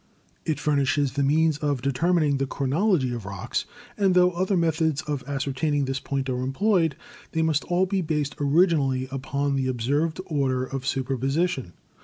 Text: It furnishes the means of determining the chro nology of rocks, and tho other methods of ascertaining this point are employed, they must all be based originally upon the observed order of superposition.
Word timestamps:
It 0.47 0.59
furnishes 0.59 1.11
the 1.13 1.21
means 1.21 1.59
of 1.59 1.83
determining 1.83 2.37
the 2.37 2.47
chro 2.47 2.67
nology 2.67 3.13
of 3.13 3.23
rocks, 3.27 3.65
and 3.95 4.15
tho 4.15 4.31
other 4.31 4.57
methods 4.57 5.03
of 5.03 5.23
ascertaining 5.27 5.85
this 5.85 5.99
point 5.99 6.27
are 6.27 6.41
employed, 6.41 6.95
they 7.33 7.43
must 7.43 7.65
all 7.65 7.85
be 7.85 8.01
based 8.01 8.35
originally 8.39 9.07
upon 9.11 9.55
the 9.55 9.67
observed 9.67 10.19
order 10.25 10.65
of 10.65 10.87
superposition. 10.87 11.73